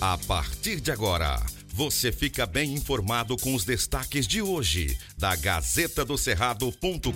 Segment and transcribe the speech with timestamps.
[0.00, 1.40] A partir de agora,
[1.74, 7.10] você fica bem informado com os destaques de hoje da Gazeta do Cerrado.com.br.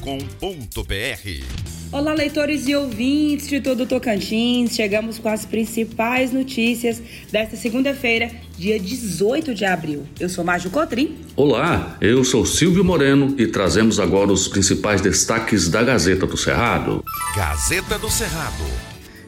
[1.93, 4.75] Olá, leitores e ouvintes de todo o Tocantins.
[4.75, 7.01] Chegamos com as principais notícias
[7.31, 10.05] desta segunda-feira, dia 18 de abril.
[10.19, 11.19] Eu sou Márcio Cotrim.
[11.37, 17.05] Olá, eu sou Silvio Moreno e trazemos agora os principais destaques da Gazeta do Cerrado.
[17.37, 18.65] Gazeta do Cerrado.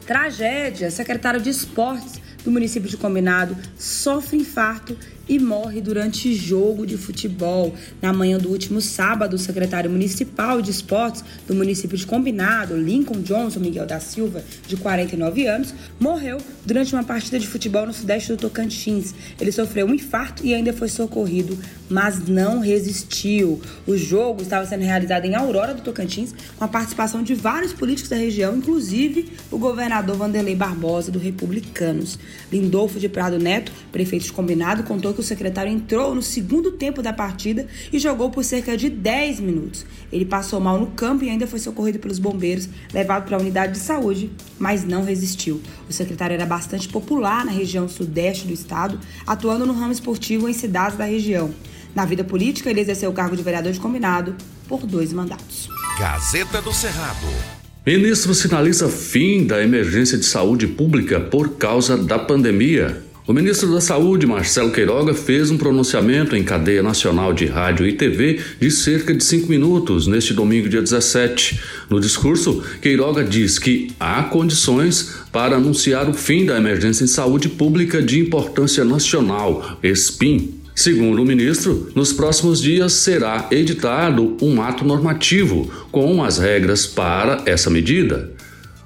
[0.05, 0.91] Tragédia.
[0.91, 4.95] Secretário de Esportes do município de Combinado sofre infarto
[5.27, 7.73] e morre durante jogo de futebol.
[8.01, 13.21] Na manhã do último sábado, o secretário municipal de esportes do município de Combinado, Lincoln
[13.21, 18.29] Johnson Miguel da Silva, de 49 anos, morreu durante uma partida de futebol no sudeste
[18.29, 19.13] do Tocantins.
[19.39, 21.57] Ele sofreu um infarto e ainda foi socorrido,
[21.89, 23.59] mas não resistiu.
[23.87, 28.09] O jogo estava sendo realizado em Aurora do Tocantins, com a participação de vários políticos
[28.09, 32.19] da região, inclusive o governador Vanderlei Barbosa, do Republicanos.
[32.51, 37.01] Lindolfo de Prado Neto, prefeito de Combinado, contou que o secretário entrou no segundo tempo
[37.01, 39.85] da partida e jogou por cerca de 10 minutos.
[40.11, 43.73] Ele passou mal no campo e ainda foi socorrido pelos bombeiros, levado para a unidade
[43.73, 45.61] de saúde, mas não resistiu.
[45.89, 50.53] O secretário era bastante popular na região sudeste do estado, atuando no ramo esportivo em
[50.53, 51.53] cidades da região.
[51.93, 54.35] Na vida política, ele exerceu o cargo de vereador de combinado
[54.67, 55.69] por dois mandatos.
[55.97, 57.54] Gazeta do Cerrado.
[57.85, 63.03] Ministro sinaliza fim da emergência de saúde pública por causa da pandemia.
[63.27, 67.93] O ministro da Saúde, Marcelo Queiroga, fez um pronunciamento em cadeia nacional de rádio e
[67.93, 71.59] TV de cerca de cinco minutos neste domingo, dia 17.
[71.87, 77.49] No discurso, Queiroga diz que há condições para anunciar o fim da emergência em saúde
[77.49, 80.64] pública de importância nacional, SPIN.
[80.75, 87.41] Segundo o ministro, nos próximos dias será editado um ato normativo com as regras para
[87.45, 88.35] essa medida.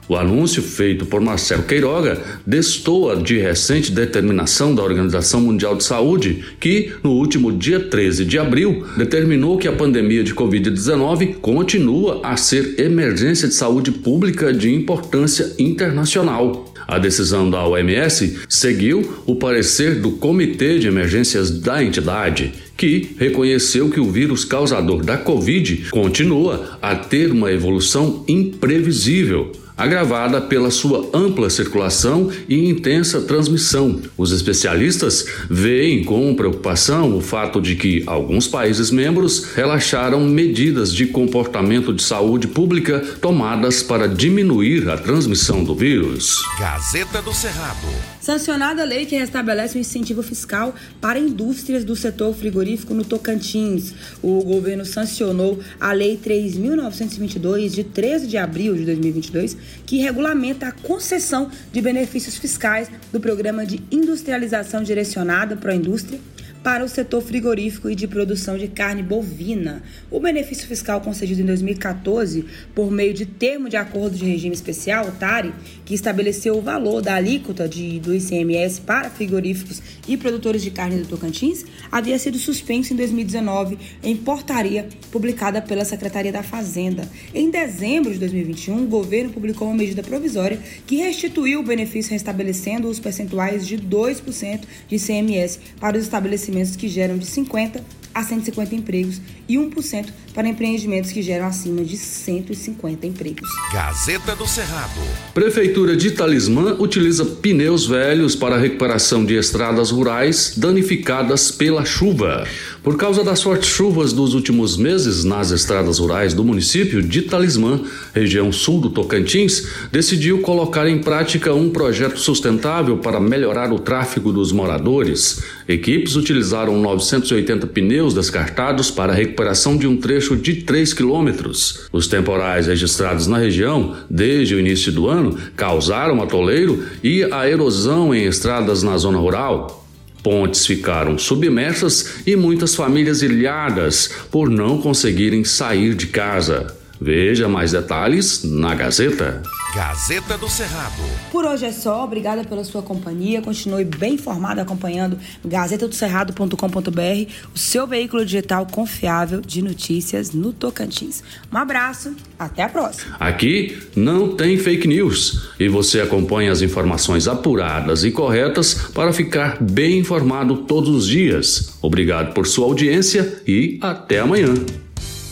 [0.07, 6.45] O anúncio feito por Marcelo Queiroga destoa de recente determinação da Organização Mundial de Saúde,
[6.59, 12.37] que, no último dia 13 de abril, determinou que a pandemia de Covid-19 continua a
[12.37, 16.68] ser emergência de saúde pública de importância internacional.
[16.89, 23.91] A decisão da OMS seguiu o parecer do Comitê de Emergências da entidade, que reconheceu
[23.91, 31.09] que o vírus causador da Covid continua a ter uma evolução imprevisível agravada pela sua
[31.13, 34.01] ampla circulação e intensa transmissão.
[34.17, 41.07] Os especialistas veem com preocupação o fato de que alguns países membros relaxaram medidas de
[41.07, 46.35] comportamento de saúde pública tomadas para diminuir a transmissão do vírus.
[46.59, 47.87] Gazeta do Cerrado.
[48.19, 53.93] Sancionada a lei que restabelece o incentivo fiscal para indústrias do setor frigorífico no Tocantins.
[54.21, 60.71] O governo sancionou a Lei 3.922, de 13 de abril de 2022, que regulamenta a
[60.71, 66.19] concessão de benefícios fiscais do Programa de Industrialização Direcionada para a Indústria
[66.63, 69.81] para o setor frigorífico e de produção de carne bovina.
[70.11, 75.11] O benefício fiscal concedido em 2014 por meio de termo de acordo de regime especial,
[75.13, 75.53] TARI,
[75.85, 80.97] que estabeleceu o valor da alíquota de, do ICMS para frigoríficos e produtores de carne
[80.97, 87.07] do Tocantins, havia sido suspenso em 2019 em portaria publicada pela Secretaria da Fazenda.
[87.33, 92.87] Em dezembro de 2021, o governo publicou uma medida provisória que restituiu o benefício restabelecendo
[92.87, 97.83] os percentuais de 2% de ICMS para os estabelecimentos que geram de 50
[98.19, 103.49] a 150 empregos e 1% para empreendimentos que geram acima de 150 empregos.
[103.73, 104.99] Gazeta do Cerrado.
[105.33, 112.45] Prefeitura de Talismã utiliza pneus velhos para a recuperação de estradas rurais danificadas pela chuva.
[112.83, 117.81] Por causa das fortes chuvas dos últimos meses nas estradas rurais do município de Talismã,
[118.13, 124.31] região sul do Tocantins, decidiu colocar em prática um projeto sustentável para melhorar o tráfego
[124.31, 125.41] dos moradores.
[125.67, 131.87] Equipes utilizaram 980 pneus descartados para a recuperação de um trecho de 3 quilômetros.
[131.91, 138.13] Os temporais registrados na região desde o início do ano causaram atoleiro e a erosão
[138.13, 139.85] em estradas na zona rural.
[140.23, 146.75] Pontes ficaram submersas e muitas famílias ilhadas por não conseguirem sair de casa.
[146.99, 149.41] Veja mais detalhes na Gazeta.
[149.73, 151.03] Gazeta do Cerrado.
[151.31, 152.03] Por hoje é só.
[152.03, 153.39] Obrigada pela sua companhia.
[153.39, 161.23] Continue bem informado acompanhando gazetadocerrado.com.br, o seu veículo digital confiável de notícias no Tocantins.
[161.53, 163.15] Um abraço, até a próxima.
[163.19, 169.61] Aqui não tem fake news e você acompanha as informações apuradas e corretas para ficar
[169.61, 171.77] bem informado todos os dias.
[171.79, 174.55] Obrigado por sua audiência e até amanhã.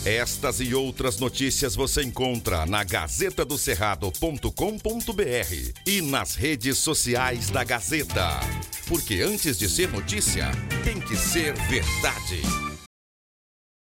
[0.04, 8.40] Estas e outras notícias você encontra na gazetadocerrado.com.br e nas redes sociais da Gazeta.
[8.86, 10.50] Porque antes de ser notícia,
[10.84, 12.67] tem que ser verdade.